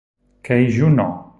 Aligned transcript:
Kaiju 0.43 0.89
No. 0.89 1.09